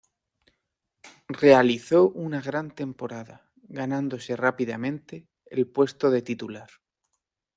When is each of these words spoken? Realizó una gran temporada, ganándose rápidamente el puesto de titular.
Realizó 1.27 2.09
una 2.09 2.41
gran 2.41 2.71
temporada, 2.73 3.51
ganándose 3.57 4.35
rápidamente 4.35 5.27
el 5.45 5.67
puesto 5.67 6.09
de 6.09 6.23
titular. 6.23 6.71